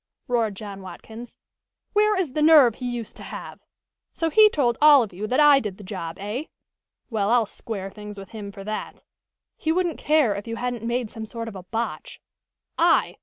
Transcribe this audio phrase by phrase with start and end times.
[0.27, 1.37] roared John Watkins.
[1.93, 3.59] "Where is the nerve he used to have?
[4.13, 6.45] So he told all of you that I did the job, eh?
[7.11, 9.03] Well, I'll square things with him for that."
[9.57, 12.19] "He wouldn't care if you hadn't made some sort of a botch"
[12.79, 13.17] "I?